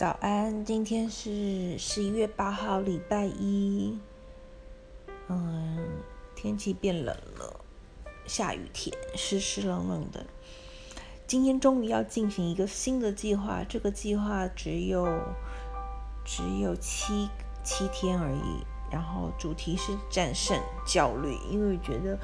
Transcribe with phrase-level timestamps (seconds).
[0.00, 3.98] 早安，今天是十一月八号，礼拜一。
[5.28, 5.86] 嗯，
[6.34, 7.60] 天气变冷了，
[8.26, 10.24] 下雨天，湿湿冷冷的。
[11.26, 15.06] 今天终于要进行一个新的计划，这个计划只有
[16.24, 17.28] 只有七
[17.62, 18.64] 七天而已。
[18.90, 22.18] 然后主题是战胜焦虑，因为觉得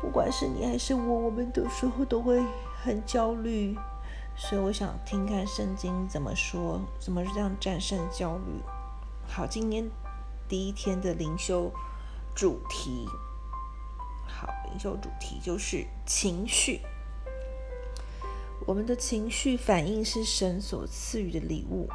[0.00, 2.40] 不管是你还是我，我们有时候都会
[2.80, 3.76] 很焦虑。
[4.40, 8.62] 所以我想听看圣经怎么说，怎么这样战胜焦虑。
[9.26, 9.90] 好，今天
[10.48, 11.72] 第一天的灵修
[12.36, 13.04] 主题，
[14.28, 16.80] 好，灵修主题就是情绪。
[18.64, 21.88] 我们的情绪反应是神所赐予的礼物，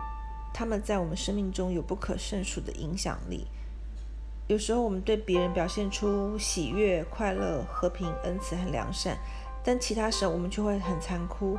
[0.54, 3.48] 他们在我们生命中有不可胜数的影响力。
[4.48, 9.18] 有时候我们对别人表现出喜悦、快乐、和平、恩慈和良善，
[9.63, 11.57] 但其他时候我们却会很残酷。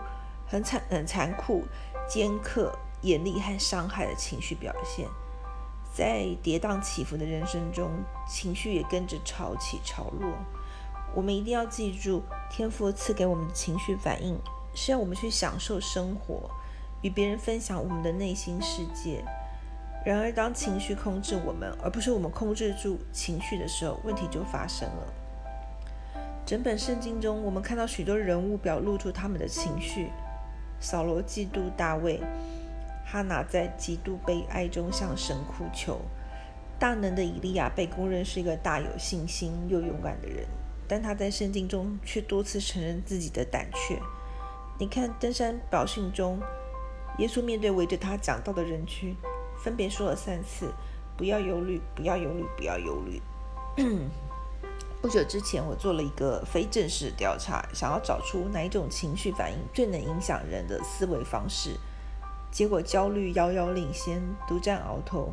[0.55, 1.65] 很残、很残酷、
[2.09, 2.73] 尖刻、
[3.03, 5.05] 严厉和伤害的情绪表现，
[5.93, 7.91] 在跌宕起伏的人生中，
[8.29, 10.31] 情绪也跟着潮起潮落。
[11.13, 14.39] 我们一定要记住，天赋赐给我们的情绪反应，
[14.77, 16.49] 是要我们去享受生活，
[17.03, 19.25] 与别人分享我们的内心世界。
[20.07, 25.13] 然而，当情绪控制我们，而不是我们控制住情绪的时候，问题就发生了。
[26.47, 30.13] 整本圣经中，我们看到许多人物表露出他们的情绪。
[30.85, 32.21] 扫罗嫉妒大卫，
[33.07, 35.99] 哈拿在极度悲哀中向神哭求。
[36.79, 40.45] 大能的以利亚被公认是一个大有信心又勇敢的人，
[40.87, 43.99] 但他在圣经中却多次承认自己的胆怯。
[44.79, 46.39] 你看登山宝训中，
[47.17, 49.17] 耶稣面对围着他讲道的人群，
[49.57, 50.71] 分别说了三次
[51.17, 53.23] ：“不要忧虑，不要忧虑，不要忧虑。”
[55.05, 61.77] 不久之前，我做了一个非正式调查，想要找出哪一种情绪反应最能影响人的思维方式。
[62.51, 65.29] 结果，焦虑遥遥领先，独占鳌头。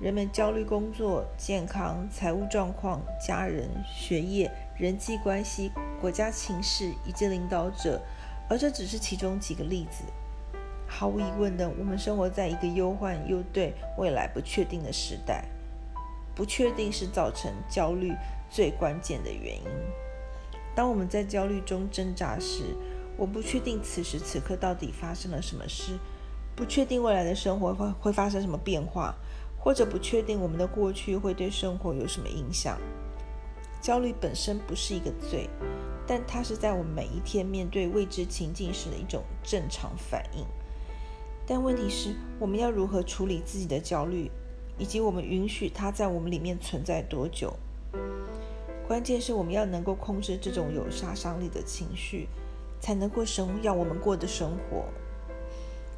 [0.00, 8.02] 人们焦虑工作、健康、财务状况、家人、学业、人际关系、国家情势以及领导者，
[8.48, 10.02] 而这只是其中几个例子。
[10.88, 15.44] 毫无疑问的，我们生活在一个忧患又对未来不确定的时代。
[16.40, 18.14] 不确定是造成焦虑
[18.48, 19.64] 最关键的原因。
[20.74, 22.74] 当我们在焦虑中挣扎时，
[23.18, 25.98] 我不确定此时此刻到底发生了什么事，
[26.56, 29.14] 不确定未来的生活会会发生什么变化，
[29.58, 32.78] 或者不确定我们的过去会对生活有什么影响。
[33.82, 35.46] 焦虑本身不是一个罪，
[36.06, 40.46] 但它是在我们每一天面对未知情境时的一种正常反应。
[41.46, 44.30] 但问题是，我们要如何处理自己的焦虑？
[44.78, 47.54] 以及我们允许它在我们里面存在多久？
[48.86, 52.28] 关键是我们要能够控制这种有杀伤力的情绪，
[52.80, 54.84] 才能过生要我们过的生活。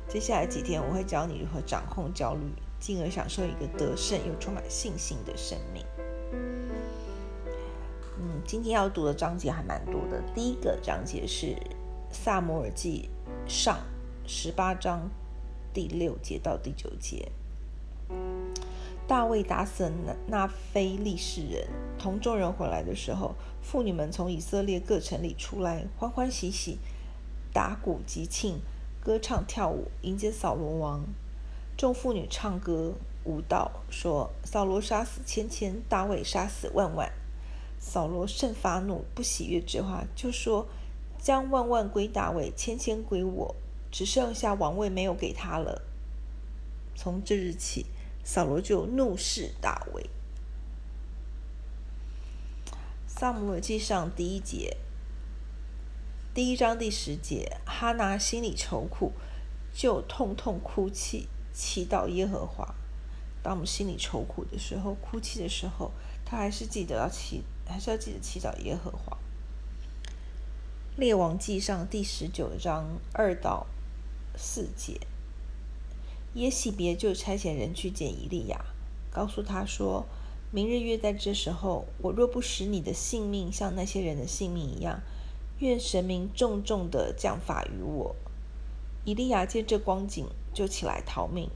[0.09, 2.41] 接下来几天，我会教你如何掌控焦虑，
[2.79, 5.83] 进而享受一个得胜又充满信心的生命。
[8.19, 10.23] 嗯，今天要读的章节还蛮多的。
[10.35, 11.47] 第一个章节是
[12.11, 13.09] 《撒摩尔记
[13.49, 13.77] 上》
[14.27, 15.09] 十八章
[15.73, 17.33] 第六节到第九节。
[19.13, 21.69] 大卫打死那那非利士人，
[21.99, 26.79] 同众人回来的时候，妇女们从以色列各城里出来，欢欢喜喜，
[27.53, 28.55] 打鼓击磬，
[29.03, 31.05] 歌唱跳舞，迎接扫罗王。
[31.77, 37.13] 众妇女唱歌舞蹈，说：“扫罗杀死千千，大卫杀死万万。”
[37.79, 40.67] 扫罗甚发怒，不喜悦这话，就说
[41.21, 43.55] ：“将万万归大卫，千千归我，
[43.91, 45.83] 只剩下王位没有给他了。”
[46.97, 47.85] 从这日起。
[48.25, 50.09] 扫罗就怒视大卫。
[53.07, 54.77] 撒母耳记上第一节，
[56.35, 59.13] 第一章第十节，哈拿心里愁苦，
[59.73, 62.75] 就痛痛哭泣，祈祷耶和华。
[63.43, 65.93] 当我们心里愁苦的时候，哭泣的时候，
[66.25, 69.19] 他还是记得要祈，还是要记得祈祷耶和华。
[70.97, 73.67] 列王记上第十九章二到
[74.37, 75.01] 四节。
[76.35, 78.65] 耶洗别就差遣人去见以利亚，
[79.11, 80.07] 告诉他说
[80.51, 85.01] ：“明日约在这时候，我若不使你的性命像那些人的性命一样，
[85.59, 88.17] 愿神明重重的降罚于我。”
[89.05, 91.51] 以利亚见这光景，就起来逃命，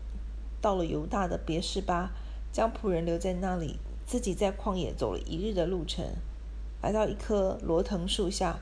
[0.60, 2.10] 到了犹大的别是巴，
[2.52, 6.04] 将仆人留在那里，自己在旷野走了一日的路程，
[6.82, 8.58] 来到一棵罗藤树下，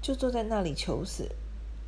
[0.00, 1.28] 就坐在那里求死，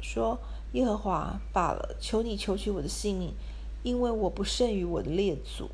[0.02, 0.38] 说
[0.72, 3.32] ：“耶和华，罢了，求你求取我的性命。”
[3.82, 5.70] 因为我不胜于我的列祖。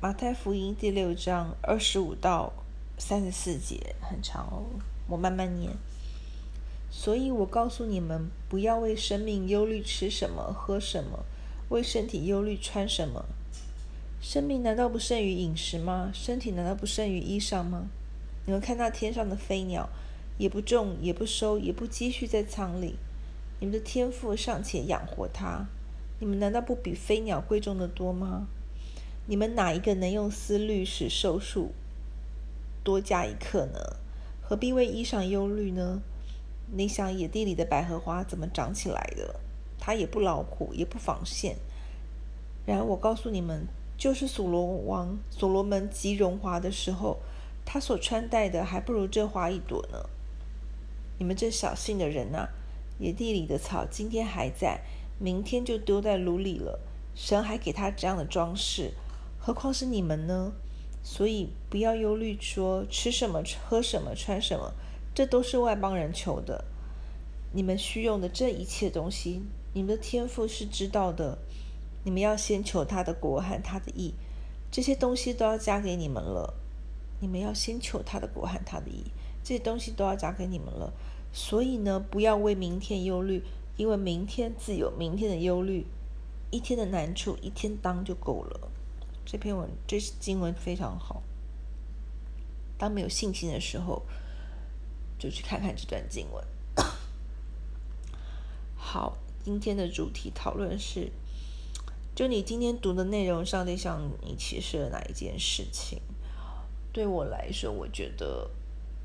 [0.00, 2.52] 马太福音第六章二十五到
[2.98, 4.64] 三十四节很长哦，
[5.08, 5.72] 我慢慢念。
[6.90, 11.24] 所以我告诉你们，不要为生命忧虑吃什么、喝什么，
[11.70, 13.24] 为身体忧虑穿什么。
[14.20, 16.10] 生命难道不胜于饮食吗？
[16.14, 17.88] 身体难道不胜于衣裳吗？
[18.46, 19.88] 你们看那天上的飞鸟，
[20.38, 22.96] 也不种，也不收，也不积蓄在仓里，
[23.60, 25.66] 你们的天赋尚且养活它，
[26.18, 28.46] 你们难道不比飞鸟贵重得多吗？
[29.26, 31.72] 你们哪一个能用思虑使寿数
[32.82, 33.78] 多加一刻呢？
[34.42, 36.02] 何必为衣裳忧虑呢？
[36.72, 39.40] 你想野地里的百合花怎么长起来的？
[39.78, 41.56] 它也不劳苦，也不纺线。
[42.66, 43.66] 然而我告诉你们，
[43.96, 47.18] 就是所罗王所罗门极荣华的时候，
[47.64, 50.08] 他所穿戴的还不如这花一朵呢。
[51.18, 52.48] 你们这小信的人呐，
[52.98, 54.80] 野地里的草今天还在，
[55.18, 56.80] 明天就丢在炉里了。
[57.14, 58.92] 神还给他这样的装饰。
[59.38, 60.52] 何况是你们呢？
[61.02, 64.72] 所以不要忧虑，说吃什么、喝什么、穿什么，
[65.14, 66.64] 这都是外邦人求的。
[67.52, 69.42] 你们需用的这一切东西，
[69.74, 71.38] 你们的天赋是知道的。
[72.04, 74.14] 你们要先求他的国和他的义，
[74.70, 76.54] 这些东西都要加给你们了。
[77.20, 79.04] 你们要先求他的国和他的义，
[79.42, 80.92] 这些东西都要加给你们了。
[81.36, 83.42] 所以呢，不要为明天忧虑，
[83.76, 85.84] 因为明天自有明天的忧虑，
[86.52, 88.70] 一天的难处一天当就够了。
[89.26, 91.24] 这篇文，这是经文非常好。
[92.78, 94.04] 当没有信心的时候，
[95.18, 96.44] 就去看看这段经文。
[98.76, 101.10] 好，今天的主题讨论是：
[102.14, 106.00] 就你今天读的内容，上帝向你启示了哪一件事情？
[106.92, 108.48] 对我来说，我觉得，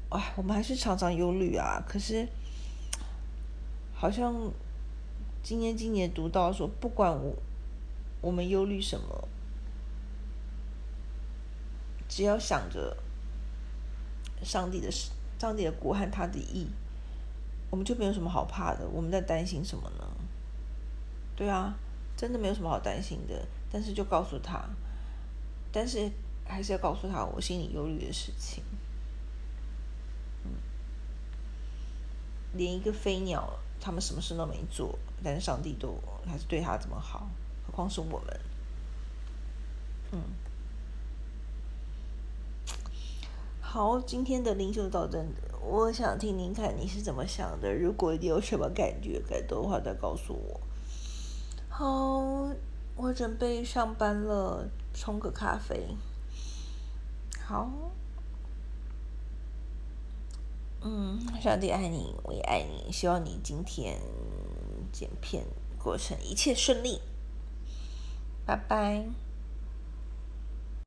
[0.09, 1.83] 哎，我们还是常常忧虑啊。
[1.87, 2.27] 可是，
[3.93, 4.35] 好像
[5.43, 7.35] 今年今年读到说，不管我
[8.21, 9.27] 我们忧虑什么。
[12.07, 12.97] 只要想着
[14.43, 14.89] 上帝的
[15.37, 16.67] 上帝的国和他的义，
[17.69, 18.87] 我们就没有什么好怕的。
[18.87, 20.03] 我们在担心什么呢？
[21.35, 21.77] 对啊，
[22.17, 23.47] 真的没有什么好担心的。
[23.71, 24.67] 但是就告诉他，
[25.71, 26.11] 但是
[26.43, 28.63] 还是要告诉他我心里忧虑的事情。
[32.53, 37.27] 连一个飞鸟，他们什么事都没做，但是上帝都还是对他这么好，
[37.65, 38.39] 何况是我们？
[40.11, 40.21] 嗯。
[43.61, 45.23] 好，今天的灵修导正，
[45.61, 47.71] 我想听听看你是怎么想的。
[47.71, 50.59] 如果你有什么感觉、感动的话，再告诉我。
[51.69, 52.51] 好，
[52.95, 55.95] 我准备上班了，冲个咖啡。
[57.45, 57.69] 好，
[60.81, 62.91] 嗯，上帝爱你，我也爱你。
[62.91, 63.99] 希望你今天
[64.91, 65.45] 剪片
[65.77, 67.01] 过程一切顺利。
[68.45, 69.28] 拜拜。